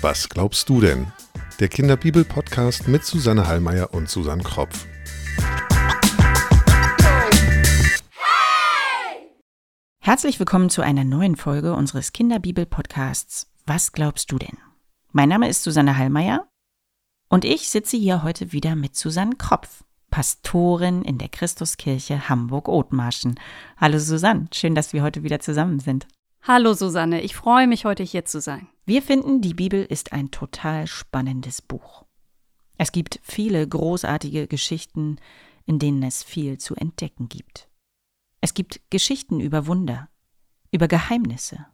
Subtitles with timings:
[0.00, 1.12] Was glaubst du denn?
[1.58, 4.86] Der Kinderbibel-Podcast mit Susanne Hallmeier und Susanne Kropf.
[10.00, 14.56] Herzlich willkommen zu einer neuen Folge unseres Kinderbibel-Podcasts Was glaubst du denn?
[15.12, 16.48] Mein Name ist Susanne Hallmeier
[17.28, 23.38] und ich sitze hier heute wieder mit Susanne Kropf, Pastorin in der Christuskirche Hamburg-Othmarschen.
[23.76, 26.06] Hallo Susanne, schön, dass wir heute wieder zusammen sind.
[26.42, 28.68] Hallo Susanne, ich freue mich heute hier zu sein.
[28.86, 32.04] Wir finden, die Bibel ist ein total spannendes Buch.
[32.78, 35.16] Es gibt viele großartige Geschichten,
[35.66, 37.68] in denen es viel zu entdecken gibt.
[38.40, 40.08] Es gibt Geschichten über Wunder,
[40.70, 41.66] über Geheimnisse,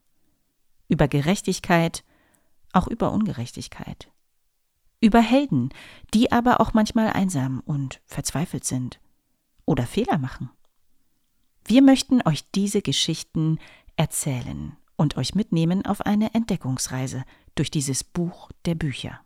[0.89, 2.03] über Gerechtigkeit,
[2.73, 4.11] auch über Ungerechtigkeit,
[5.01, 5.69] über Helden,
[6.15, 8.99] die aber auch manchmal einsam und verzweifelt sind
[9.67, 10.51] oder Fehler machen.
[11.67, 13.59] Wir möchten euch diese Geschichten
[13.97, 19.21] erzählen und euch mitnehmen auf eine Entdeckungsreise durch dieses Buch der Bücher.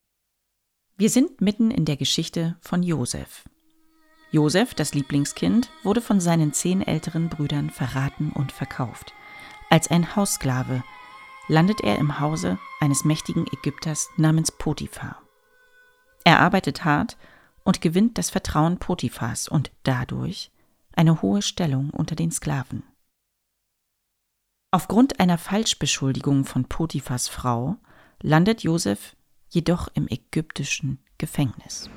[0.97, 3.45] Wir sind mitten in der Geschichte von Josef.
[4.31, 9.13] Josef, das Lieblingskind, wurde von seinen zehn älteren Brüdern verraten und verkauft.
[9.69, 10.83] Als ein Haussklave
[11.47, 15.21] landet er im Hause eines mächtigen Ägypters namens Potiphar.
[16.23, 17.17] Er arbeitet hart
[17.63, 20.51] und gewinnt das Vertrauen Potiphars und dadurch
[20.95, 22.83] eine hohe Stellung unter den Sklaven.
[24.71, 27.77] Aufgrund einer Falschbeschuldigung von Potiphars Frau
[28.21, 29.15] landet Josef
[29.49, 31.89] jedoch im ägyptischen Gefängnis.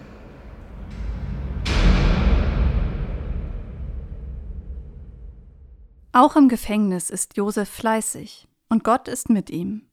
[6.13, 9.89] Auch im Gefängnis ist Josef fleißig und Gott ist mit ihm.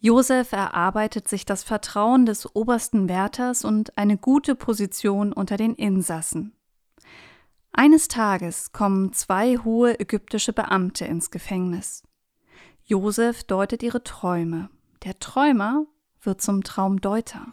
[0.00, 6.54] Josef erarbeitet sich das Vertrauen des obersten Wärters und eine gute Position unter den Insassen.
[7.72, 12.04] Eines Tages kommen zwei hohe ägyptische Beamte ins Gefängnis.
[12.84, 14.70] Josef deutet ihre Träume.
[15.04, 15.84] Der Träumer
[16.22, 17.52] wird zum Traumdeuter.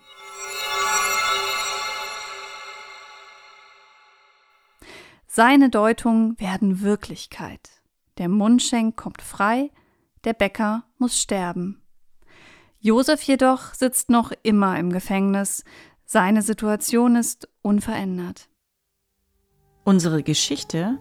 [5.28, 7.75] Seine Deutungen werden Wirklichkeit.
[8.18, 9.72] Der Mundschenk kommt frei,
[10.24, 11.82] der Bäcker muss sterben.
[12.80, 15.64] Josef jedoch sitzt noch immer im Gefängnis.
[16.06, 18.48] Seine Situation ist unverändert.
[19.84, 20.98] Unsere Geschichte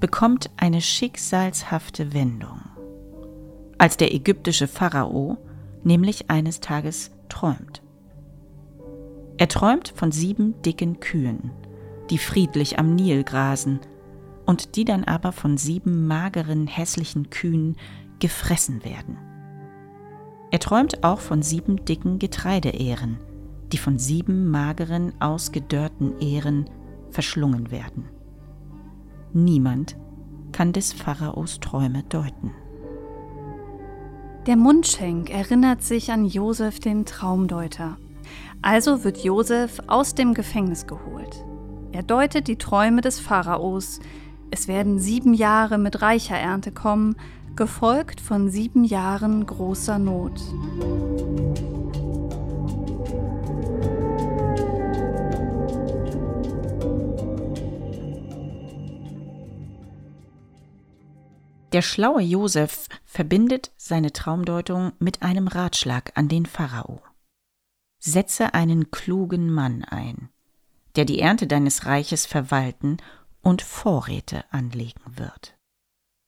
[0.00, 2.60] bekommt eine schicksalshafte Wendung.
[3.78, 5.38] Als der ägyptische Pharao
[5.84, 7.82] nämlich eines Tages träumt.
[9.38, 11.50] Er träumt von sieben dicken Kühen,
[12.10, 13.80] die friedlich am Nil grasen
[14.46, 17.76] und die dann aber von sieben mageren, hässlichen Kühen
[18.18, 19.18] gefressen werden.
[20.50, 23.18] Er träumt auch von sieben dicken Getreideähren,
[23.72, 26.70] die von sieben mageren, ausgedörrten Ähren
[27.10, 28.08] verschlungen werden.
[29.32, 29.96] Niemand
[30.52, 32.52] kann des Pharaos Träume deuten.
[34.46, 37.96] Der Mundschenk erinnert sich an Josef den Traumdeuter.
[38.62, 41.44] Also wird Josef aus dem Gefängnis geholt.
[41.92, 44.00] Er deutet die Träume des Pharaos.
[44.50, 47.16] Es werden sieben Jahre mit reicher Ernte kommen
[47.56, 50.40] gefolgt von sieben Jahren großer Not.
[61.72, 67.02] Der schlaue Josef verbindet seine Traumdeutung mit einem Ratschlag an den Pharao.
[67.98, 70.30] Setze einen klugen Mann ein,
[70.94, 72.98] der die Ernte deines Reiches verwalten
[73.46, 75.56] und Vorräte anlegen wird.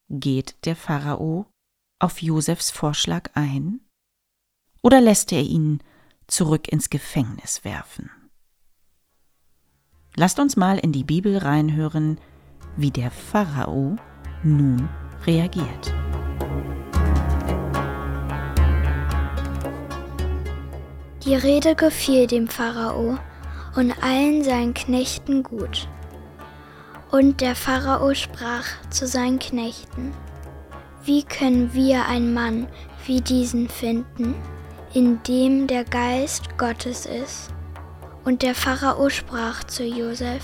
[0.09, 1.47] Geht der Pharao
[1.99, 3.81] auf Josefs Vorschlag ein?
[4.83, 5.81] Oder lässt er ihn
[6.29, 8.09] zurück ins Gefängnis werfen?
[10.15, 12.21] Lasst uns mal in die Bibel reinhören,
[12.77, 13.97] wie der Pharao
[14.45, 14.89] nun
[15.27, 15.93] reagiert.
[21.25, 23.19] Die Rede gefiel dem Pharao
[23.75, 25.89] und allen seinen Knechten gut.
[27.11, 30.13] Und der Pharao sprach zu seinen Knechten,
[31.05, 32.69] Wie können wir einen Mann
[33.07, 34.35] wie diesen finden,
[34.93, 37.49] in dem der Geist Gottes ist?
[38.27, 40.43] Und der Pharao sprach zu Josef,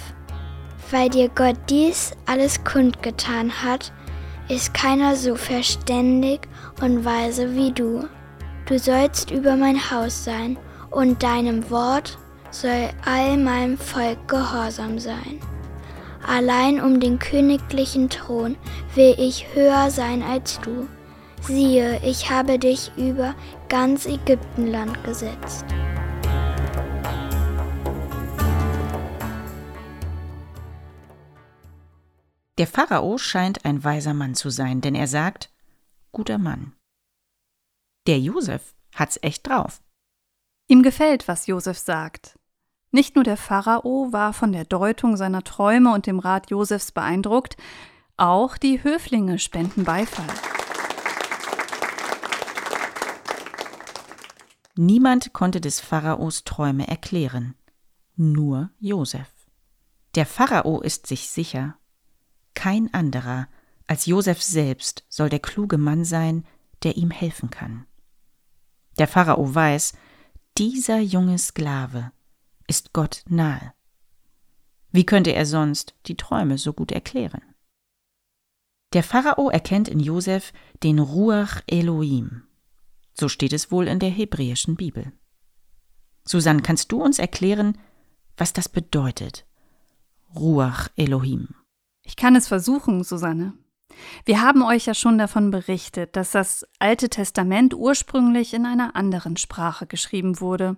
[0.90, 3.92] Weil dir Gott dies alles kundgetan hat,
[4.48, 6.48] ist keiner so verständig
[6.80, 8.08] und weise wie du.
[8.64, 10.56] Du sollst über mein Haus sein
[10.90, 12.16] und deinem Wort
[12.50, 15.40] soll all meinem Volk gehorsam sein.
[16.26, 18.56] Allein um den königlichen Thron
[18.94, 20.88] will ich höher sein als du.
[21.42, 23.34] Siehe, ich habe dich über
[23.68, 25.66] ganz Ägyptenland gesetzt.
[32.56, 35.52] Der Pharao scheint ein weiser Mann zu sein, denn er sagt,
[36.12, 36.72] guter Mann.
[38.06, 39.82] Der Josef hat's echt drauf.
[40.68, 42.38] Ihm gefällt, was Josef sagt.
[42.94, 47.56] Nicht nur der Pharao war von der Deutung seiner Träume und dem Rat Josefs beeindruckt,
[48.16, 50.28] auch die Höflinge spenden Beifall.
[54.76, 57.56] Niemand konnte des Pharaos Träume erklären,
[58.14, 59.28] nur Josef.
[60.14, 61.76] Der Pharao ist sich sicher,
[62.54, 63.48] kein anderer
[63.88, 66.46] als Josef selbst soll der kluge Mann sein,
[66.84, 67.86] der ihm helfen kann.
[69.00, 69.94] Der Pharao weiß,
[70.56, 72.12] dieser junge Sklave
[72.66, 73.72] ist Gott nahe.
[74.90, 77.42] Wie könnte er sonst die Träume so gut erklären?
[78.92, 80.52] Der Pharao erkennt in Josef
[80.82, 82.44] den Ruach Elohim.
[83.12, 85.12] So steht es wohl in der hebräischen Bibel.
[86.24, 87.76] Susanne, kannst du uns erklären,
[88.36, 89.46] was das bedeutet?
[90.34, 91.48] Ruach Elohim.
[92.02, 93.52] Ich kann es versuchen, Susanne.
[94.24, 99.36] Wir haben euch ja schon davon berichtet, dass das Alte Testament ursprünglich in einer anderen
[99.36, 100.76] Sprache geschrieben wurde.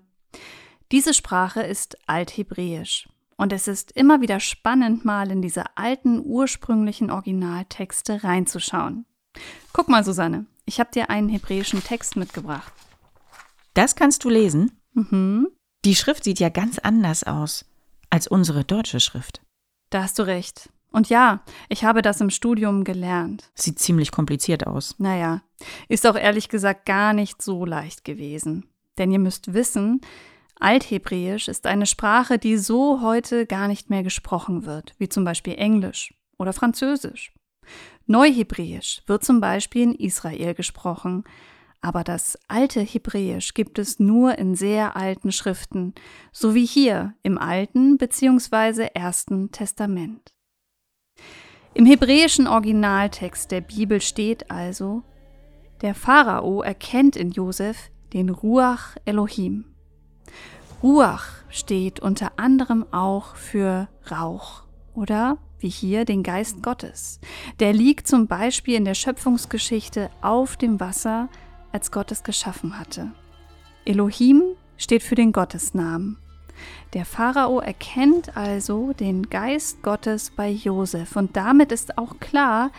[0.92, 3.08] Diese Sprache ist Althebräisch.
[3.36, 9.04] Und es ist immer wieder spannend, mal in diese alten ursprünglichen Originaltexte reinzuschauen.
[9.72, 12.72] Guck mal, Susanne, ich habe dir einen hebräischen Text mitgebracht.
[13.74, 14.80] Das kannst du lesen?
[14.94, 15.48] Mhm.
[15.84, 17.66] Die Schrift sieht ja ganz anders aus
[18.08, 19.42] als unsere deutsche Schrift.
[19.90, 20.70] Da hast du recht.
[20.90, 23.50] Und ja, ich habe das im Studium gelernt.
[23.54, 24.94] Sieht ziemlich kompliziert aus.
[24.98, 25.42] Naja,
[25.88, 28.66] ist auch ehrlich gesagt gar nicht so leicht gewesen.
[28.96, 30.00] Denn ihr müsst wissen,
[30.58, 35.54] Althebräisch ist eine Sprache, die so heute gar nicht mehr gesprochen wird, wie zum Beispiel
[35.54, 37.34] Englisch oder Französisch.
[38.06, 41.24] Neuhebräisch wird zum Beispiel in Israel gesprochen,
[41.80, 45.94] aber das alte Hebräisch gibt es nur in sehr alten Schriften,
[46.32, 48.88] so wie hier im Alten bzw.
[48.94, 50.32] Ersten Testament.
[51.74, 55.02] Im hebräischen Originaltext der Bibel steht also,
[55.82, 59.75] der Pharao erkennt in Josef den Ruach Elohim.
[60.82, 64.62] Ruach steht unter anderem auch für Rauch
[64.94, 67.18] oder wie hier den Geist Gottes.
[67.60, 71.28] Der liegt zum Beispiel in der Schöpfungsgeschichte auf dem Wasser,
[71.72, 73.12] als Gott es geschaffen hatte.
[73.84, 74.42] Elohim
[74.76, 76.18] steht für den Gottesnamen.
[76.92, 82.70] Der Pharao erkennt also den Geist Gottes bei Josef und damit ist auch klar,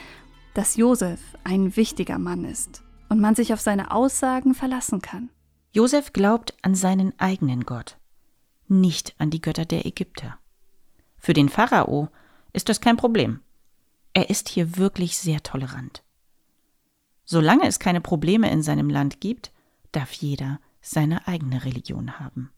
[0.54, 5.30] dass Josef ein wichtiger Mann ist und man sich auf seine Aussagen verlassen kann.
[5.78, 8.00] Josef glaubt an seinen eigenen Gott,
[8.68, 10.40] nicht an die Götter der Ägypter.
[11.20, 12.10] Für den Pharao
[12.52, 13.42] ist das kein Problem.
[14.12, 16.02] Er ist hier wirklich sehr tolerant.
[17.26, 19.52] Solange es keine Probleme in seinem Land gibt,
[19.92, 22.50] darf jeder seine eigene Religion haben.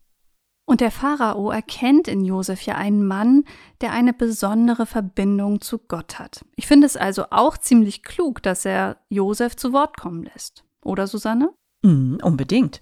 [0.64, 3.44] Und der Pharao erkennt in Josef ja einen Mann,
[3.82, 6.42] der eine besondere Verbindung zu Gott hat.
[6.56, 10.64] Ich finde es also auch ziemlich klug, dass er Josef zu Wort kommen lässt.
[10.82, 11.52] Oder Susanne?
[11.82, 12.80] Mm, unbedingt.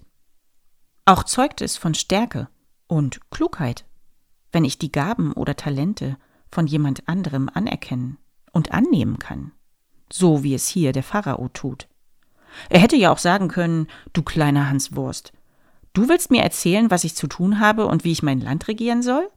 [1.09, 2.49] Auch zeugt es von Stärke
[2.85, 3.83] und Klugheit,
[4.51, 6.17] wenn ich die Gaben oder Talente
[6.51, 8.19] von jemand anderem anerkennen
[8.51, 9.51] und annehmen kann,
[10.13, 11.87] so wie es hier der Pharao tut.
[12.69, 15.33] Er hätte ja auch sagen können, du kleiner Hanswurst,
[15.93, 19.01] Du willst mir erzählen, was ich zu tun habe und wie ich mein Land regieren
[19.01, 19.27] soll?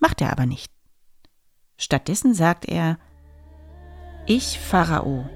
[0.00, 0.72] Macht er aber nicht.
[1.76, 2.98] Stattdessen sagt er,
[4.26, 5.28] ich, Pharao,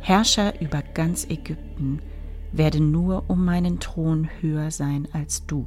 [0.00, 2.00] Herrscher über ganz Ägypten,
[2.52, 5.66] werde nur um meinen Thron höher sein als du.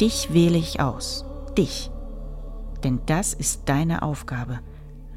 [0.00, 1.24] Dich wähle ich aus,
[1.56, 1.90] dich,
[2.84, 4.60] denn das ist deine Aufgabe.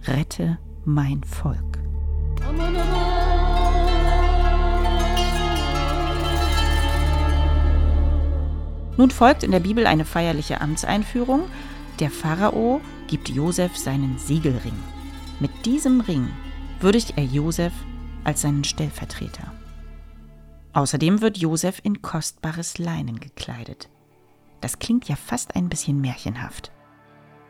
[0.05, 1.79] Rette mein Volk.
[8.97, 11.43] Nun folgt in der Bibel eine feierliche Amtseinführung,
[11.99, 14.77] Der Pharao gibt Josef seinen Siegelring.
[15.39, 16.27] Mit diesem Ring
[16.79, 17.73] würdigt er Josef
[18.23, 19.58] als seinen Stellvertreter.
[20.79, 23.89] Außerdem wird Josef in kostbares Leinen gekleidet.
[24.61, 26.71] Das klingt ja fast ein bisschen märchenhaft.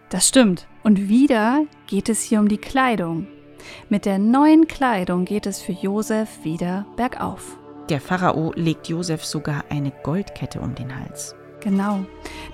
[0.10, 0.68] Das stimmt.
[0.82, 3.28] Und wieder geht es hier um die Kleidung.
[3.88, 7.60] Mit der neuen Kleidung geht es für Josef wieder bergauf.
[7.90, 11.36] Der Pharao legt Josef sogar eine Goldkette um den Hals.
[11.60, 12.06] Genau,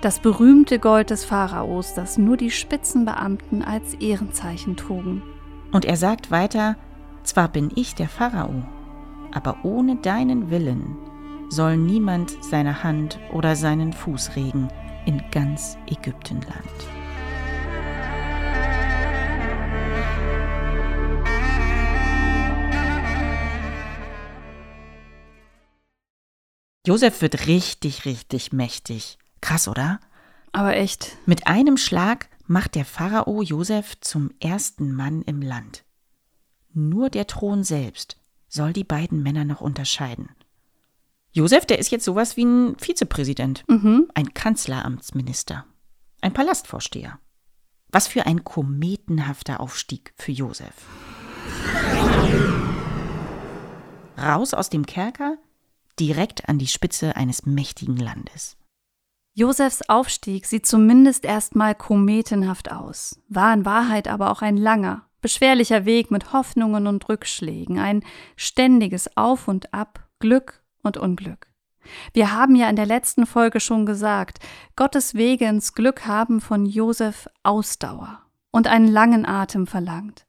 [0.02, 5.22] das berühmte Gold des Pharaos, das nur die Spitzenbeamten als Ehrenzeichen trugen.
[5.72, 6.76] Und er sagt weiter,
[7.22, 8.62] zwar bin ich der Pharao,
[9.36, 10.96] aber ohne deinen Willen
[11.50, 14.68] soll niemand seine Hand oder seinen Fuß regen
[15.04, 16.56] in ganz Ägyptenland.
[26.86, 29.18] Josef wird richtig, richtig mächtig.
[29.42, 30.00] Krass, oder?
[30.52, 31.18] Aber echt.
[31.26, 35.84] Mit einem Schlag macht der Pharao Josef zum ersten Mann im Land.
[36.72, 38.16] Nur der Thron selbst
[38.56, 40.30] soll die beiden Männer noch unterscheiden.
[41.30, 44.08] Josef, der ist jetzt sowas wie ein Vizepräsident, Mhm.
[44.14, 45.64] ein Kanzleramtsminister,
[46.22, 47.20] ein Palastvorsteher.
[47.92, 50.74] Was für ein kometenhafter Aufstieg für Josef.
[54.18, 55.36] Raus aus dem Kerker,
[56.00, 58.56] direkt an die Spitze eines mächtigen Landes.
[59.34, 65.84] Josefs Aufstieg sieht zumindest erstmal kometenhaft aus, war in Wahrheit aber auch ein langer, beschwerlicher
[65.84, 68.02] Weg mit Hoffnungen und Rückschlägen, ein
[68.36, 71.48] ständiges Auf und Ab, Glück und Unglück.
[72.12, 74.38] Wir haben ja in der letzten Folge schon gesagt,
[74.74, 78.20] Gottes Wege ins Glück haben von Josef Ausdauer
[78.50, 80.26] und einen langen Atem verlangt.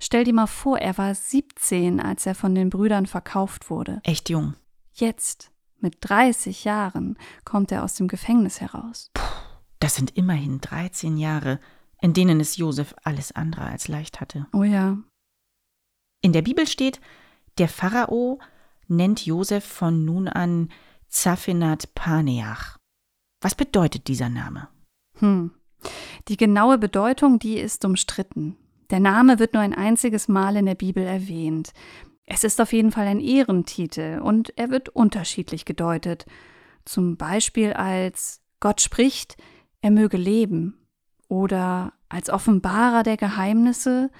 [0.00, 4.00] Stell dir mal vor, er war 17, als er von den Brüdern verkauft wurde.
[4.04, 4.54] Echt jung.
[4.92, 9.10] Jetzt, mit 30 Jahren, kommt er aus dem Gefängnis heraus.
[9.78, 11.60] Das sind immerhin 13 Jahre,
[12.06, 14.46] in denen es Josef alles andere als leicht hatte.
[14.52, 14.96] Oh ja,
[16.22, 17.00] In der Bibel steht,
[17.58, 18.38] der Pharao
[18.86, 20.68] nennt Josef von nun an
[21.08, 22.76] Zaphenat Paneach.
[23.40, 24.68] Was bedeutet dieser Name?
[25.18, 25.50] Hm.
[26.28, 28.56] Die genaue Bedeutung, die ist umstritten.
[28.90, 31.72] Der Name wird nur ein einziges Mal in der Bibel erwähnt.
[32.24, 36.24] Es ist auf jeden Fall ein Ehrentitel und er wird unterschiedlich gedeutet.
[36.84, 39.36] Zum Beispiel als Gott spricht,
[39.80, 40.86] er möge leben
[41.26, 44.10] oder als Offenbarer der Geheimnisse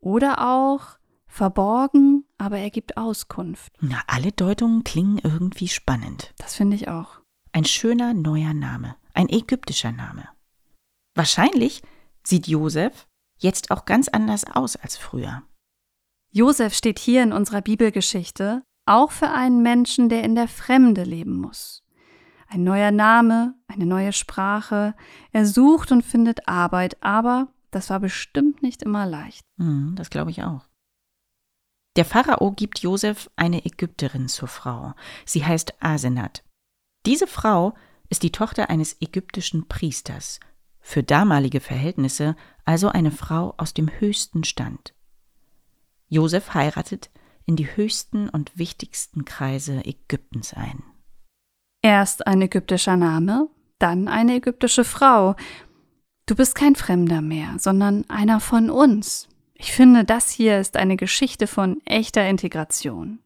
[0.00, 3.72] oder auch verborgen, aber er gibt Auskunft.
[3.80, 6.34] Na, alle Deutungen klingen irgendwie spannend.
[6.38, 7.20] Das finde ich auch.
[7.52, 10.28] Ein schöner neuer Name, ein ägyptischer Name.
[11.14, 11.82] Wahrscheinlich
[12.22, 13.06] sieht Josef
[13.38, 15.42] jetzt auch ganz anders aus als früher.
[16.30, 21.36] Josef steht hier in unserer Bibelgeschichte auch für einen Menschen, der in der Fremde leben
[21.40, 21.82] muss.
[22.48, 24.94] Ein neuer Name, eine neue Sprache.
[25.32, 29.44] Er sucht und findet Arbeit, aber das war bestimmt nicht immer leicht.
[29.58, 30.66] Hm, das glaube ich auch.
[31.96, 34.94] Der Pharao gibt Josef eine Ägypterin zur Frau.
[35.26, 36.44] Sie heißt Asenat.
[37.04, 37.74] Diese Frau
[38.08, 40.40] ist die Tochter eines ägyptischen Priesters,
[40.80, 44.94] für damalige Verhältnisse also eine Frau aus dem höchsten Stand.
[46.08, 47.10] Josef heiratet
[47.44, 50.82] in die höchsten und wichtigsten Kreise Ägyptens ein.
[51.82, 55.36] Erst ein ägyptischer Name, dann eine ägyptische Frau.
[56.26, 59.28] Du bist kein Fremder mehr, sondern einer von uns.
[59.54, 63.20] Ich finde, das hier ist eine Geschichte von echter Integration.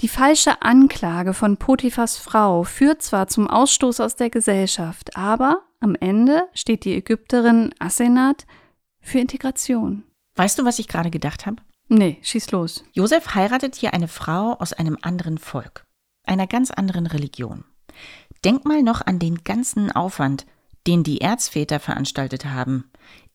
[0.00, 5.94] Die falsche Anklage von Potiphas Frau führt zwar zum Ausstoß aus der Gesellschaft, aber am
[5.94, 8.46] Ende steht die Ägypterin Asenat
[9.00, 10.02] für Integration.
[10.34, 11.62] Weißt du, was ich gerade gedacht habe?
[11.88, 12.84] Nee, schieß los.
[12.92, 15.83] Josef heiratet hier eine Frau aus einem anderen Volk,
[16.24, 17.64] einer ganz anderen Religion.
[18.44, 20.46] Denk mal noch an den ganzen Aufwand,
[20.86, 22.90] den die Erzväter veranstaltet haben.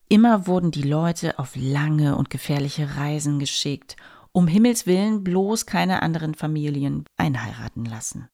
[0.08, 3.96] Immer wurden die Leute auf lange und gefährliche Reisen geschickt,
[4.32, 8.28] um Himmels willen bloß keine anderen Familien einheiraten lassen.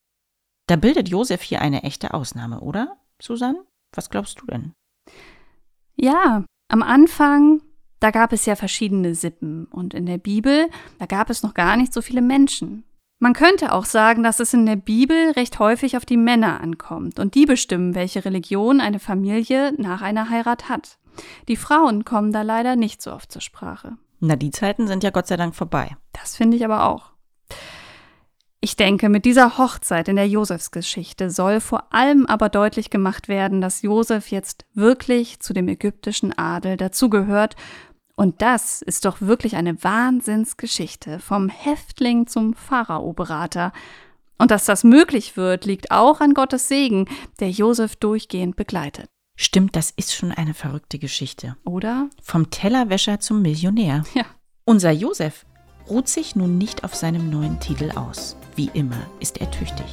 [0.67, 3.63] Da bildet Josef hier eine echte Ausnahme, oder, Susanne?
[3.93, 4.73] Was glaubst du denn?
[5.95, 7.61] Ja, am Anfang,
[7.99, 10.69] da gab es ja verschiedene Sippen und in der Bibel,
[10.99, 12.83] da gab es noch gar nicht so viele Menschen.
[13.19, 17.19] Man könnte auch sagen, dass es in der Bibel recht häufig auf die Männer ankommt
[17.19, 20.97] und die bestimmen, welche Religion eine Familie nach einer Heirat hat.
[21.47, 23.93] Die Frauen kommen da leider nicht so oft zur Sprache.
[24.19, 25.95] Na, die Zeiten sind ja Gott sei Dank vorbei.
[26.11, 27.11] Das finde ich aber auch.
[28.59, 33.61] Ich denke, mit dieser Hochzeit in der Josefsgeschichte soll vor allem aber deutlich gemacht werden,
[33.61, 37.55] dass Josef jetzt wirklich zu dem ägyptischen Adel dazugehört.
[38.15, 43.73] Und das ist doch wirklich eine Wahnsinnsgeschichte vom Häftling zum Pharao-Berater.
[44.37, 47.07] Und dass das möglich wird, liegt auch an Gottes Segen,
[47.39, 49.07] der Josef durchgehend begleitet.
[49.37, 51.57] Stimmt, das ist schon eine verrückte Geschichte.
[51.65, 52.09] Oder?
[52.21, 54.03] Vom Tellerwäscher zum Millionär.
[54.13, 54.23] Ja.
[54.63, 55.45] Unser Josef
[55.89, 58.37] ruht sich nun nicht auf seinem neuen Titel aus.
[58.55, 59.85] Wie immer ist er tüchtig.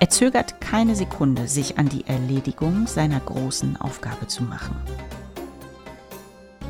[0.00, 4.76] Er zögert keine Sekunde, sich an die Erledigung seiner großen Aufgabe zu machen.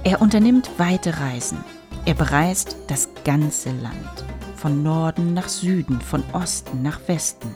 [0.06, 1.64] Er unternimmt weite Reisen.
[2.04, 7.54] Er bereist das ganze Land, von Norden nach Süden, von Osten nach Westen,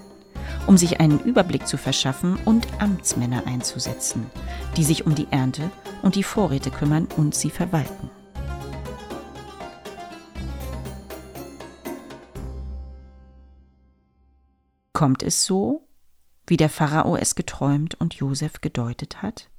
[0.67, 4.31] um sich einen Überblick zu verschaffen und Amtsmänner einzusetzen,
[4.79, 8.09] die sich um die Ernte und die Vorräte kümmern und sie verwalten.
[14.95, 15.87] Kommt es so,
[16.47, 19.51] wie der Pharao es geträumt und Josef gedeutet hat?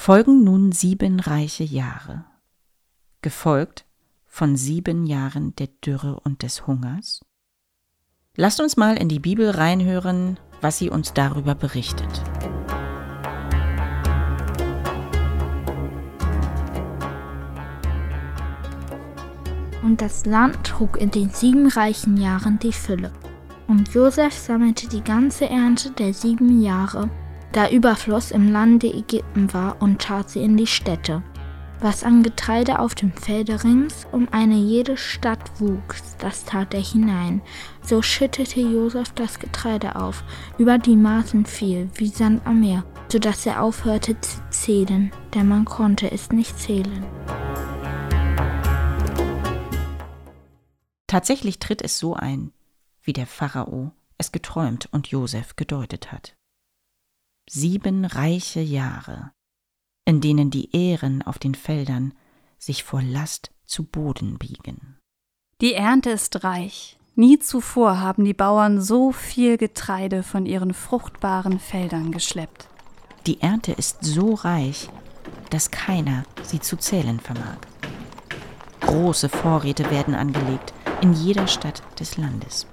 [0.00, 2.24] Folgen nun sieben reiche Jahre,
[3.20, 3.84] gefolgt
[4.26, 7.20] von sieben Jahren der Dürre und des Hungers?
[8.36, 12.22] Lasst uns mal in die Bibel reinhören, was sie uns darüber berichtet.
[19.82, 23.12] Und das Land trug in den sieben reichen Jahren die Fülle.
[23.66, 27.10] Und Josef sammelte die ganze Ernte der sieben Jahre,
[27.52, 31.22] da Überfluss im Lande Ägypten war, und tat sie in die Städte.
[31.80, 36.82] Was an Getreide auf dem Felde rings um eine jede Stadt wuchs, das tat er
[36.82, 37.40] hinein.
[37.82, 40.24] So schüttete Josef das Getreide auf,
[40.58, 45.46] über die Maßen viel, wie Sand am Meer, so dass er aufhörte zu zählen, denn
[45.46, 47.04] man konnte es nicht zählen.
[51.06, 52.52] Tatsächlich tritt es so ein,
[53.02, 56.37] wie der Pharao es geträumt und Josef gedeutet hat.
[57.50, 59.32] Sieben reiche Jahre,
[60.04, 62.12] in denen die Ähren auf den Feldern
[62.58, 64.98] sich vor Last zu Boden biegen.
[65.60, 66.98] Die Ernte ist reich.
[67.14, 72.68] Nie zuvor haben die Bauern so viel Getreide von ihren fruchtbaren Feldern geschleppt.
[73.26, 74.88] Die Ernte ist so reich,
[75.50, 77.58] dass keiner sie zu zählen vermag.
[78.80, 82.66] Große Vorräte werden angelegt in jeder Stadt des Landes.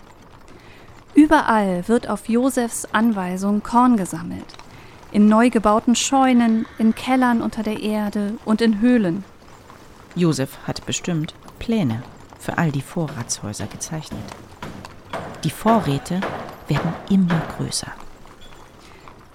[1.14, 4.46] Überall wird auf Josefs Anweisung Korn gesammelt.
[5.16, 9.24] In neu gebauten Scheunen, in Kellern unter der Erde und in Höhlen.
[10.14, 12.04] Josef hat bestimmt Pläne
[12.38, 14.26] für all die Vorratshäuser gezeichnet.
[15.46, 16.20] Die Vorräte
[16.68, 17.94] werden immer größer.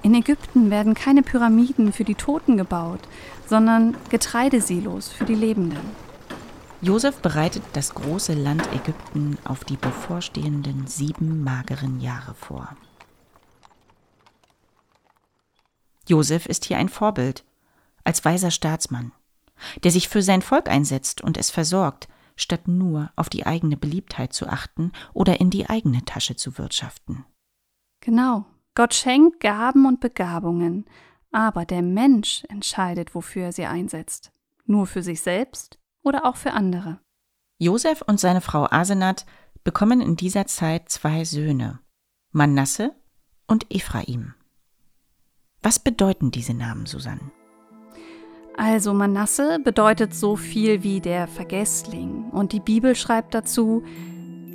[0.02, 3.00] In Ägypten werden keine Pyramiden für die Toten gebaut,
[3.46, 5.80] sondern Getreidesilos für die Lebenden.
[6.82, 12.68] Josef bereitet das große Land Ägypten auf die bevorstehenden sieben mageren Jahre vor.
[16.11, 17.44] Josef ist hier ein Vorbild,
[18.03, 19.12] als weiser Staatsmann,
[19.85, 24.33] der sich für sein Volk einsetzt und es versorgt, statt nur auf die eigene Beliebtheit
[24.33, 27.25] zu achten oder in die eigene Tasche zu wirtschaften.
[28.01, 28.44] Genau,
[28.75, 30.87] Gott schenkt Gaben und Begabungen,
[31.31, 34.33] aber der Mensch entscheidet, wofür er sie einsetzt.
[34.64, 36.99] Nur für sich selbst oder auch für andere.
[37.59, 39.27] Josef und seine Frau Asenat
[39.62, 41.79] bekommen in dieser Zeit zwei Söhne,
[42.33, 42.96] Manasse
[43.46, 44.35] und Ephraim.
[45.62, 47.20] Was bedeuten diese Namen, Susanne?
[48.57, 53.83] Also Manasse bedeutet so viel wie der Vergessling und die Bibel schreibt dazu,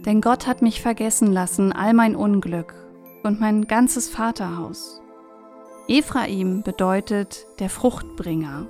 [0.05, 2.73] denn Gott hat mich vergessen lassen, all mein Unglück
[3.23, 5.01] und mein ganzes Vaterhaus.
[5.87, 8.65] Ephraim bedeutet der Fruchtbringer.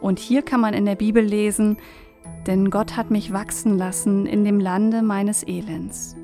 [0.00, 1.76] Und hier kann man in der Bibel lesen,
[2.46, 6.16] denn Gott hat mich wachsen lassen in dem Lande meines Elends.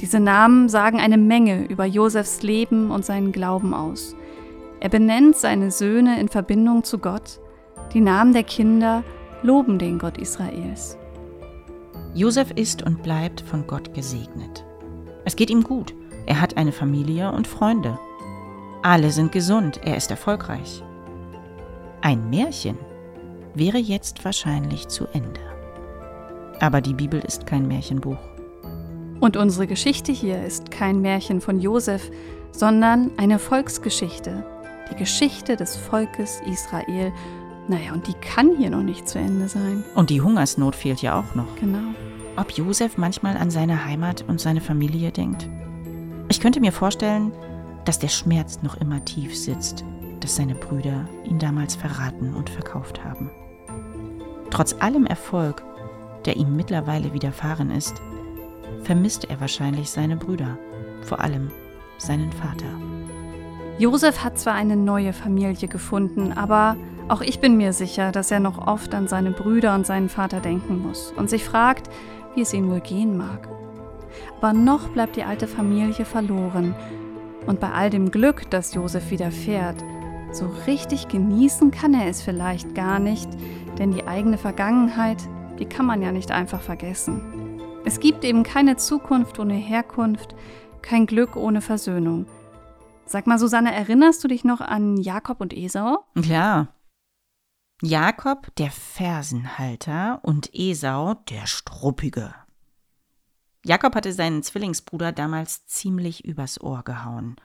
[0.00, 4.14] Diese Namen sagen eine Menge über Josefs Leben und seinen Glauben aus.
[4.80, 7.40] Er benennt seine Söhne in Verbindung zu Gott.
[7.92, 9.04] Die Namen der Kinder
[9.42, 10.98] loben den Gott Israels.
[12.14, 14.64] Josef ist und bleibt von Gott gesegnet.
[15.24, 15.94] Es geht ihm gut.
[16.26, 17.98] Er hat eine Familie und Freunde.
[18.82, 19.80] Alle sind gesund.
[19.84, 20.82] Er ist erfolgreich.
[22.02, 22.78] Ein Märchen
[23.54, 25.40] wäre jetzt wahrscheinlich zu Ende.
[26.60, 28.18] Aber die Bibel ist kein Märchenbuch.
[29.20, 32.10] Und unsere Geschichte hier ist kein Märchen von Josef,
[32.52, 34.44] sondern eine Volksgeschichte,
[34.90, 37.12] die Geschichte des Volkes Israel.
[37.68, 39.84] Naja, und die kann hier noch nicht zu Ende sein.
[39.94, 41.56] Und die Hungersnot fehlt ja auch noch.
[41.60, 41.94] Genau.
[42.36, 45.48] Ob Josef manchmal an seine Heimat und seine Familie denkt?
[46.28, 47.32] Ich könnte mir vorstellen,
[47.84, 49.84] dass der Schmerz noch immer tief sitzt,
[50.20, 53.30] dass seine Brüder ihn damals verraten und verkauft haben.
[54.50, 55.62] Trotz allem Erfolg,
[56.24, 58.02] der ihm mittlerweile widerfahren ist,
[58.82, 60.58] vermisst er wahrscheinlich seine Brüder,
[61.02, 61.50] vor allem
[61.98, 62.95] seinen Vater.
[63.78, 66.76] Josef hat zwar eine neue Familie gefunden, aber
[67.08, 70.40] auch ich bin mir sicher, dass er noch oft an seine Brüder und seinen Vater
[70.40, 71.90] denken muss und sich fragt,
[72.34, 73.48] wie es ihm wohl gehen mag.
[74.38, 76.74] Aber noch bleibt die alte Familie verloren
[77.46, 79.76] und bei all dem Glück, das Josef widerfährt,
[80.32, 83.28] So richtig genießen kann er es vielleicht gar nicht,
[83.78, 85.18] denn die eigene Vergangenheit,
[85.58, 87.20] die kann man ja nicht einfach vergessen.
[87.84, 90.34] Es gibt eben keine Zukunft ohne Herkunft,
[90.82, 92.26] kein Glück ohne Versöhnung.
[93.08, 96.04] Sag mal, Susanne, erinnerst du dich noch an Jakob und Esau?
[96.20, 96.74] Klar.
[97.80, 102.34] Jakob, der Fersenhalter, und Esau, der Struppige.
[103.64, 107.36] Jakob hatte seinen Zwillingsbruder damals ziemlich übers Ohr gehauen.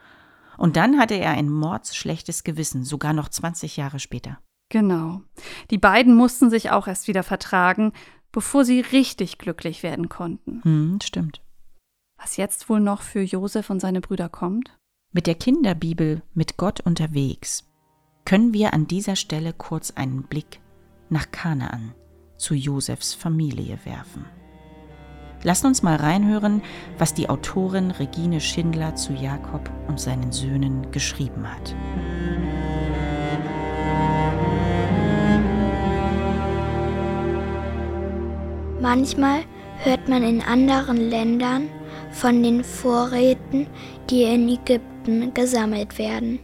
[0.57, 4.39] Und dann hatte er ein mordsschlechtes Gewissen, sogar noch 20 Jahre später.
[4.69, 5.21] Genau.
[5.69, 7.91] Die beiden mussten sich auch erst wieder vertragen,
[8.31, 10.61] bevor sie richtig glücklich werden konnten.
[10.63, 11.41] Hm, stimmt.
[12.17, 14.77] Was jetzt wohl noch für Josef und seine Brüder kommt?
[15.13, 17.65] Mit der Kinderbibel Mit Gott unterwegs
[18.23, 20.61] können wir an dieser Stelle kurz einen Blick
[21.09, 21.93] nach Kanaan
[22.37, 24.23] zu Josefs Familie werfen.
[25.43, 26.61] Lasst uns mal reinhören,
[26.97, 31.75] was die Autorin Regine Schindler zu Jakob und seinen Söhnen geschrieben hat.
[38.79, 39.41] Manchmal
[39.83, 41.67] hört man in anderen Ländern
[42.11, 43.67] von den Vorräten,
[44.09, 44.90] die in Ägypten
[45.33, 46.39] gesammelt werden.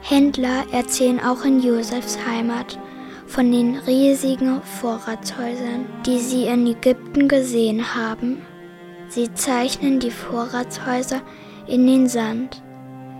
[0.00, 2.78] Händler erzählen auch in Josefs Heimat
[3.26, 8.42] von den riesigen Vorratshäusern, die sie in Ägypten gesehen haben.
[9.08, 11.22] Sie zeichnen die Vorratshäuser
[11.66, 12.62] in den Sand.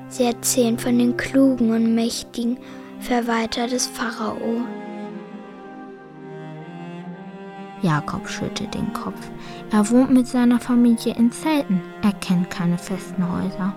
[0.08, 2.58] Sie erzählen von den klugen und mächtigen
[3.00, 4.62] Verwalter des Pharao.
[7.82, 9.30] Jakob schüttelt den Kopf.
[9.70, 11.82] Er wohnt mit seiner Familie in Zelten.
[12.02, 13.74] Er kennt keine festen Häuser.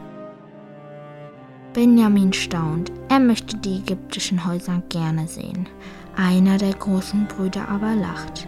[1.78, 2.92] Benjamin staunt.
[3.08, 5.70] Er möchte die ägyptischen Häuser gerne sehen.
[6.16, 8.48] Einer der großen Brüder aber lacht.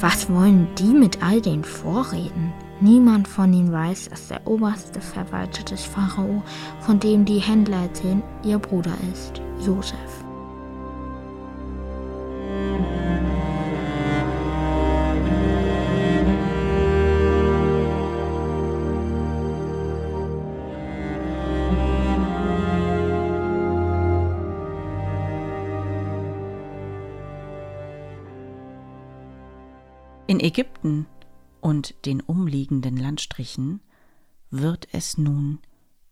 [0.00, 2.54] Was wollen die mit all den Vorräten?
[2.80, 6.42] Niemand von ihnen weiß, dass der oberste Verwalter des Pharao,
[6.80, 10.23] von dem die Händler erzählen, ihr Bruder ist, Josef.
[30.26, 31.06] In Ägypten
[31.60, 33.80] und den umliegenden Landstrichen
[34.50, 35.58] wird es nun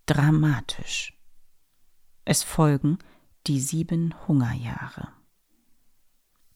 [0.05, 1.19] dramatisch.
[2.27, 2.99] Es folgen
[3.47, 5.09] die sieben Hungerjahre.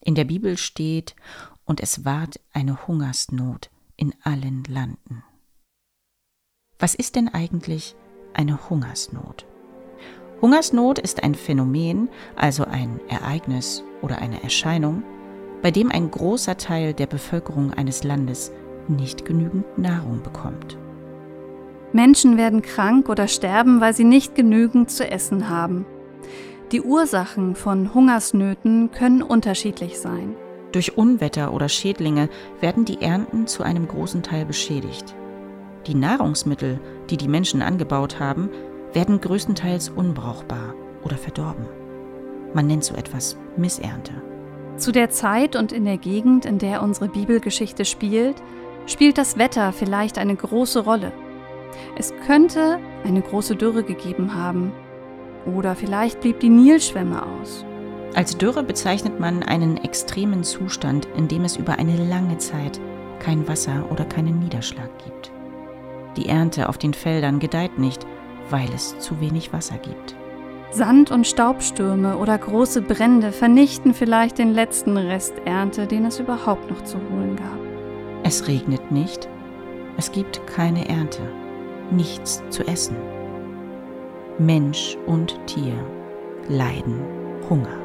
[0.00, 1.16] In der Bibel steht,
[1.64, 5.24] und es ward eine Hungersnot in allen Landen.
[6.78, 7.96] Was ist denn eigentlich
[8.34, 9.46] eine Hungersnot?
[10.42, 15.02] Hungersnot ist ein Phänomen, also ein Ereignis oder eine Erscheinung,
[15.66, 18.52] bei dem ein großer Teil der Bevölkerung eines Landes
[18.86, 20.78] nicht genügend Nahrung bekommt.
[21.92, 25.84] Menschen werden krank oder sterben, weil sie nicht genügend zu essen haben.
[26.70, 30.36] Die Ursachen von Hungersnöten können unterschiedlich sein.
[30.70, 32.28] Durch Unwetter oder Schädlinge
[32.60, 35.16] werden die Ernten zu einem großen Teil beschädigt.
[35.88, 36.78] Die Nahrungsmittel,
[37.10, 38.50] die die Menschen angebaut haben,
[38.92, 41.66] werden größtenteils unbrauchbar oder verdorben.
[42.54, 44.12] Man nennt so etwas Missernte.
[44.78, 48.36] Zu der Zeit und in der Gegend, in der unsere Bibelgeschichte spielt,
[48.86, 51.12] spielt das Wetter vielleicht eine große Rolle.
[51.96, 54.72] Es könnte eine große Dürre gegeben haben.
[55.46, 57.64] Oder vielleicht blieb die Nilschwemme aus.
[58.14, 62.80] Als Dürre bezeichnet man einen extremen Zustand, in dem es über eine lange Zeit
[63.18, 65.32] kein Wasser oder keinen Niederschlag gibt.
[66.16, 68.06] Die Ernte auf den Feldern gedeiht nicht,
[68.50, 70.16] weil es zu wenig Wasser gibt.
[70.76, 76.70] Sand- und Staubstürme oder große Brände vernichten vielleicht den letzten Rest Ernte, den es überhaupt
[76.70, 77.58] noch zu holen gab.
[78.24, 79.26] Es regnet nicht,
[79.96, 81.22] es gibt keine Ernte,
[81.90, 82.96] nichts zu essen.
[84.38, 85.72] Mensch und Tier
[86.46, 87.00] leiden
[87.48, 87.78] Hunger.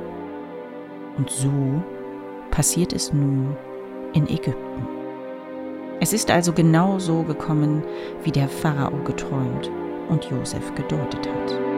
[1.17, 1.81] Und so
[2.51, 3.55] passiert es nun
[4.11, 4.85] in Ägypten.
[6.01, 7.83] Es ist also genau so gekommen,
[8.25, 9.71] wie der Pharao geträumt
[10.09, 11.70] und Josef gedeutet hat.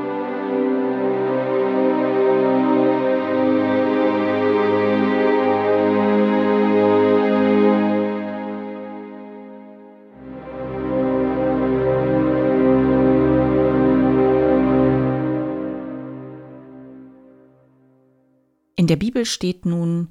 [18.83, 20.09] In der Bibel steht nun,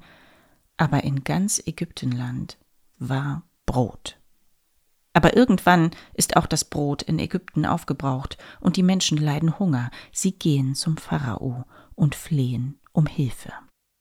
[0.77, 2.57] aber in ganz Ägyptenland
[2.97, 4.17] war Brot.
[5.13, 9.91] Aber irgendwann ist auch das Brot in Ägypten aufgebraucht und die Menschen leiden Hunger.
[10.11, 13.53] Sie gehen zum Pharao und flehen um Hilfe.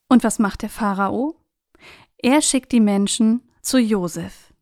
[0.08, 1.36] Und was macht der Pharao?
[2.16, 4.54] Er schickt die Menschen zu Josef.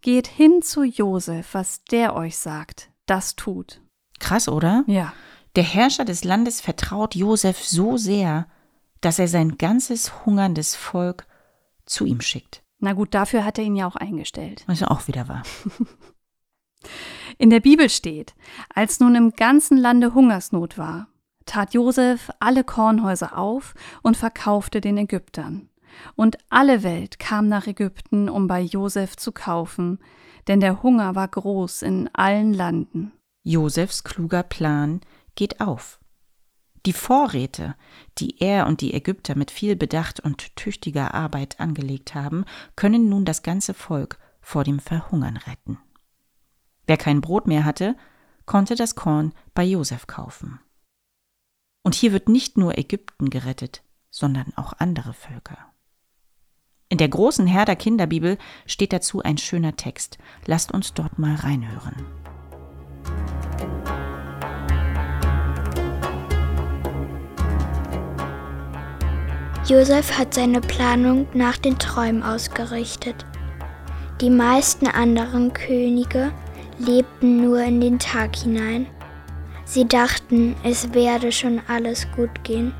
[0.00, 3.82] Geht hin zu Josef, was der euch sagt, das tut.
[4.18, 4.84] Krass, oder?
[4.86, 5.12] Ja.
[5.56, 8.46] Der Herrscher des Landes vertraut Josef so sehr,
[9.02, 11.26] dass er sein ganzes hungerndes Volk
[11.84, 12.62] zu ihm schickt.
[12.78, 14.64] Na gut, dafür hat er ihn ja auch eingestellt.
[14.66, 15.42] Was ja auch wieder wahr.
[17.38, 18.34] In der Bibel steht,
[18.74, 21.06] als nun im ganzen Lande Hungersnot war,
[21.46, 25.68] tat Josef alle Kornhäuser auf und verkaufte den Ägyptern.
[26.16, 29.98] Und alle Welt kam nach Ägypten, um bei Josef zu kaufen,
[30.48, 33.12] denn der Hunger war groß in allen Landen.
[33.44, 35.00] Josefs kluger Plan
[35.34, 36.00] geht auf.
[36.84, 37.76] Die Vorräte,
[38.18, 43.24] die er und die Ägypter mit viel Bedacht und tüchtiger Arbeit angelegt haben, können nun
[43.24, 45.78] das ganze Volk vor dem Verhungern retten.
[46.86, 47.96] Wer kein Brot mehr hatte,
[48.46, 50.58] konnte das Korn bei Josef kaufen.
[51.84, 55.58] Und hier wird nicht nur Ägypten gerettet, sondern auch andere Völker.
[56.88, 60.18] In der großen Herder Kinderbibel steht dazu ein schöner Text.
[60.44, 62.04] Lasst uns dort mal reinhören.
[69.64, 73.24] Josef hat seine Planung nach den Träumen ausgerichtet.
[74.20, 76.32] Die meisten anderen Könige
[76.78, 78.88] lebten nur in den Tag hinein.
[79.64, 82.74] Sie dachten, es werde schon alles gut gehen.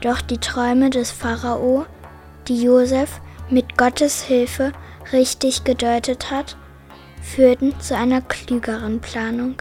[0.00, 1.84] Doch die Träume des Pharao,
[2.48, 4.72] die Josef mit Gottes Hilfe
[5.12, 6.56] richtig gedeutet hat,
[7.20, 9.56] führten zu einer klügeren Planung.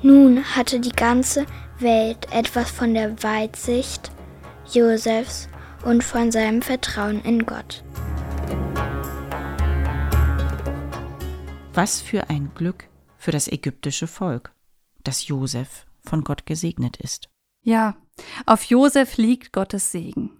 [0.00, 1.44] Nun hatte die ganze
[1.78, 4.10] Welt etwas von der Weitsicht
[4.72, 5.49] Josefs
[5.84, 7.82] und von seinem Vertrauen in Gott.
[11.72, 14.52] Was für ein Glück für das ägyptische Volk,
[15.04, 17.28] dass Josef von Gott gesegnet ist.
[17.62, 17.96] Ja,
[18.46, 20.30] auf Josef liegt Gottes Segen.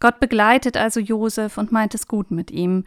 [0.00, 2.84] Gott begleitet also Josef und meint es gut mit ihm.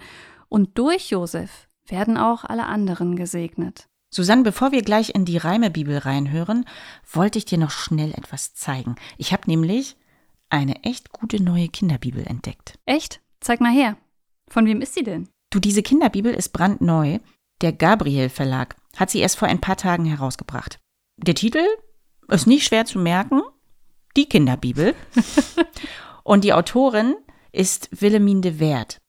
[0.50, 3.88] Und durch Josef werden auch alle anderen gesegnet.
[4.10, 6.66] Susanne, bevor wir gleich in die Reimebibel reinhören,
[7.12, 8.96] wollte ich dir noch schnell etwas zeigen.
[9.18, 9.96] Ich habe nämlich
[10.54, 12.78] eine echt gute neue Kinderbibel entdeckt.
[12.86, 13.22] Echt?
[13.42, 13.98] Zeig mal her.
[14.48, 15.28] Von wem ist sie denn?
[15.50, 17.20] Du, diese Kinderbibel ist brandneu.
[17.62, 20.80] Der Gabriel Verlag hat sie erst vor ein paar Tagen herausgebracht.
[21.18, 21.66] Der Titel
[22.28, 23.42] ist nicht schwer zu merken.
[24.16, 24.96] Die Kinderbibel.
[26.24, 27.16] Und die Autorin
[27.52, 29.00] ist Wilhelmine Wert.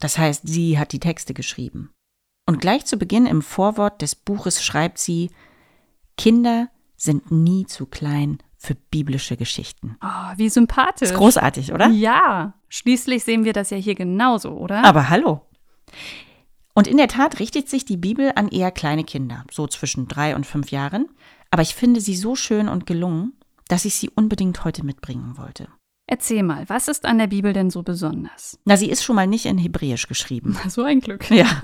[0.00, 1.90] Das heißt, sie hat die Texte geschrieben.
[2.46, 5.30] Und gleich zu Beginn im Vorwort des Buches schreibt sie,
[6.16, 9.96] Kinder sind nie zu klein für biblische Geschichten.
[10.02, 11.10] Oh, wie sympathisch.
[11.10, 11.88] Ist großartig, oder?
[11.88, 14.84] Ja, schließlich sehen wir das ja hier genauso, oder?
[14.84, 15.42] Aber hallo.
[16.74, 20.36] Und in der Tat richtet sich die Bibel an eher kleine Kinder, so zwischen drei
[20.36, 21.08] und fünf Jahren.
[21.50, 23.32] Aber ich finde sie so schön und gelungen,
[23.68, 25.68] dass ich sie unbedingt heute mitbringen wollte.
[26.08, 28.58] Erzähl mal, was ist an der Bibel denn so besonders?
[28.64, 30.58] Na, sie ist schon mal nicht in Hebräisch geschrieben.
[30.68, 31.30] So ein Glück.
[31.30, 31.60] Ja.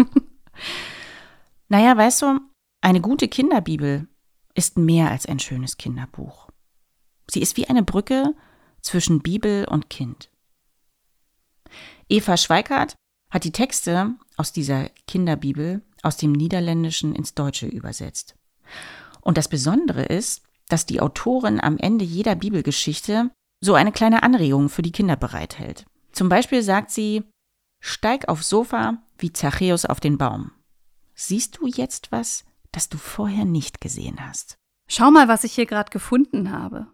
[1.68, 2.40] naja, weißt du,
[2.80, 4.08] eine gute Kinderbibel
[4.54, 6.48] ist mehr als ein schönes Kinderbuch.
[7.32, 8.34] Sie ist wie eine Brücke
[8.82, 10.30] zwischen Bibel und Kind.
[12.10, 12.94] Eva Schweikart
[13.30, 18.36] hat die Texte aus dieser Kinderbibel aus dem Niederländischen ins Deutsche übersetzt.
[19.22, 23.30] Und das Besondere ist, dass die Autorin am Ende jeder Bibelgeschichte
[23.62, 25.86] so eine kleine Anregung für die Kinder bereithält.
[26.10, 27.22] Zum Beispiel sagt sie,
[27.80, 30.50] steig aufs Sofa wie Zachäus auf den Baum.
[31.14, 34.58] Siehst du jetzt was, das du vorher nicht gesehen hast?
[34.86, 36.88] Schau mal, was ich hier gerade gefunden habe.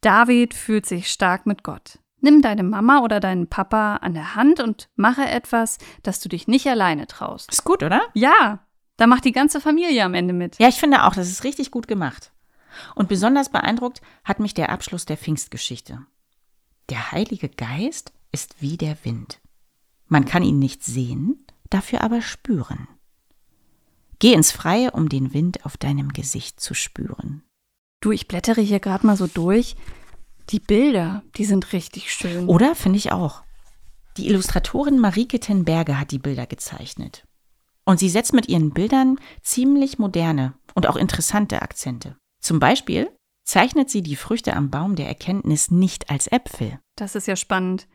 [0.00, 1.98] David fühlt sich stark mit Gott.
[2.20, 6.48] Nimm deine Mama oder deinen Papa an der Hand und mache etwas, das du dich
[6.48, 7.50] nicht alleine traust.
[7.52, 8.02] Ist gut, oder?
[8.14, 10.58] Ja, da macht die ganze Familie am Ende mit.
[10.58, 12.32] Ja, ich finde auch, das ist richtig gut gemacht.
[12.94, 16.04] Und besonders beeindruckt hat mich der Abschluss der Pfingstgeschichte.
[16.88, 19.40] Der Heilige Geist ist wie der Wind.
[20.06, 22.88] Man kann ihn nicht sehen, dafür aber spüren.
[24.18, 27.42] Geh ins Freie, um den Wind auf deinem Gesicht zu spüren.
[28.00, 29.76] Du, ich blättere hier gerade mal so durch.
[30.50, 32.48] Die Bilder, die sind richtig schön.
[32.48, 33.42] Oder finde ich auch.
[34.16, 37.26] Die Illustratorin Marike ten Berge hat die Bilder gezeichnet.
[37.84, 42.16] Und sie setzt mit ihren Bildern ziemlich moderne und auch interessante Akzente.
[42.40, 43.10] Zum Beispiel
[43.44, 46.78] zeichnet sie die Früchte am Baum der Erkenntnis nicht als Äpfel.
[46.96, 47.88] Das ist ja spannend.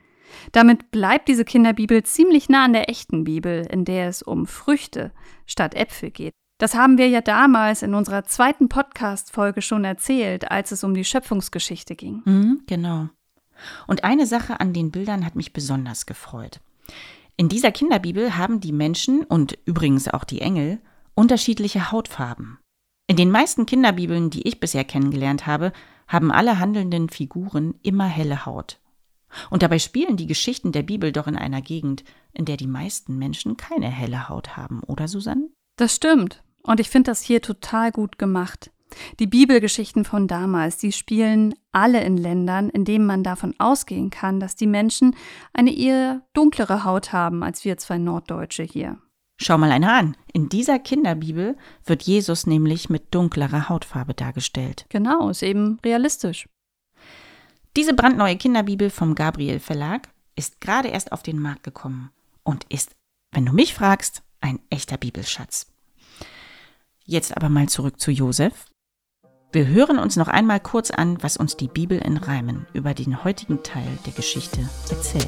[0.51, 5.13] Damit bleibt diese Kinderbibel ziemlich nah an der echten Bibel, in der es um Früchte
[5.45, 6.33] statt Äpfel geht.
[6.59, 11.03] Das haben wir ja damals in unserer zweiten Podcast-Folge schon erzählt, als es um die
[11.03, 12.21] Schöpfungsgeschichte ging.
[12.25, 13.09] Mhm, genau.
[13.87, 16.59] Und eine Sache an den Bildern hat mich besonders gefreut.
[17.35, 20.79] In dieser Kinderbibel haben die Menschen und übrigens auch die Engel
[21.15, 22.59] unterschiedliche Hautfarben.
[23.07, 25.73] In den meisten Kinderbibeln, die ich bisher kennengelernt habe,
[26.07, 28.79] haben alle handelnden Figuren immer helle Haut.
[29.49, 33.17] Und dabei spielen die Geschichten der Bibel doch in einer Gegend, in der die meisten
[33.17, 35.49] Menschen keine helle Haut haben, oder Susanne?
[35.75, 36.43] Das stimmt.
[36.61, 38.71] Und ich finde das hier total gut gemacht.
[39.19, 44.39] Die Bibelgeschichten von damals, die spielen alle in Ländern, in denen man davon ausgehen kann,
[44.39, 45.15] dass die Menschen
[45.51, 48.97] eine eher dunklere Haut haben als wir zwei Norddeutsche hier.
[49.41, 50.15] Schau mal einer an.
[50.31, 54.85] In dieser Kinderbibel wird Jesus nämlich mit dunklerer Hautfarbe dargestellt.
[54.89, 56.47] Genau, ist eben realistisch.
[57.75, 62.11] Diese brandneue Kinderbibel vom Gabriel Verlag ist gerade erst auf den Markt gekommen
[62.43, 62.95] und ist,
[63.31, 65.67] wenn du mich fragst, ein echter Bibelschatz.
[67.05, 68.65] Jetzt aber mal zurück zu Josef.
[69.51, 73.23] Wir hören uns noch einmal kurz an, was uns die Bibel in Reimen über den
[73.23, 75.27] heutigen Teil der Geschichte erzählt.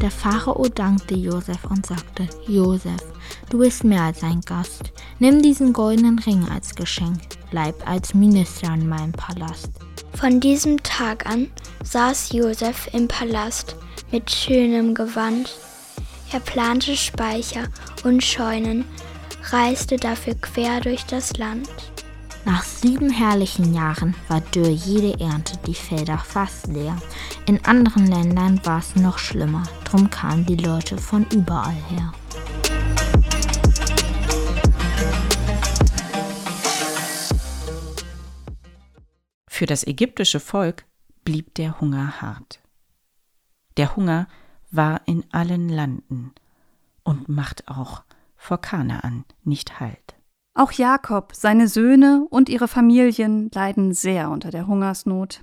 [0.00, 3.00] Der Pharao dankte Josef und sagte: Josef,
[3.48, 4.92] du bist mehr als ein Gast.
[5.18, 7.22] Nimm diesen goldenen Ring als Geschenk.
[7.50, 9.70] Bleib als Minister in meinem Palast.
[10.14, 11.50] Von diesem Tag an
[11.82, 13.76] saß Josef im Palast
[14.10, 15.54] mit schönem Gewand.
[16.32, 17.68] Er plante Speicher
[18.04, 18.84] und Scheunen,
[19.50, 21.68] reiste dafür quer durch das Land.
[22.44, 26.96] Nach sieben herrlichen Jahren war Dürr jede Ernte, die Felder fast leer.
[27.46, 32.12] In anderen Ländern war es noch schlimmer, drum kamen die Leute von überall her.
[39.48, 40.84] Für das ägyptische Volk
[41.24, 42.63] blieb der Hunger hart.
[43.76, 44.28] Der Hunger
[44.70, 46.32] war in allen Landen
[47.02, 48.02] und macht auch
[48.36, 50.14] vor Kanaan nicht Halt.
[50.54, 55.42] Auch Jakob, seine Söhne und ihre Familien leiden sehr unter der Hungersnot.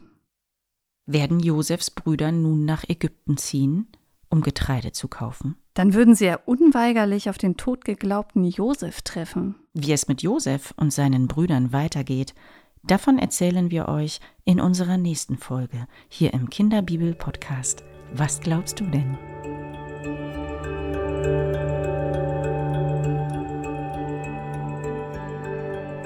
[1.05, 3.87] Werden Josefs Brüder nun nach Ägypten ziehen,
[4.29, 5.57] um Getreide zu kaufen?
[5.73, 9.55] Dann würden sie ja unweigerlich auf den totgeglaubten Josef treffen.
[9.73, 12.33] Wie es mit Josef und seinen Brüdern weitergeht,
[12.83, 17.83] davon erzählen wir euch in unserer nächsten Folge hier im Kinderbibel-Podcast.
[18.13, 19.17] Was glaubst du denn?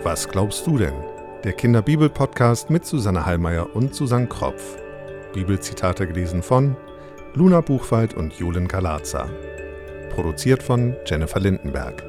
[0.04, 0.94] Was glaubst du denn?
[1.44, 4.78] Der Kinderbibel-Podcast mit Susanne Hallmeier und Susanne Kropf.
[5.34, 6.78] Bibelzitate gelesen von
[7.34, 9.28] Luna Buchwald und Julen Galazza.
[10.12, 12.04] Produziert von Jennifer Lindenberg.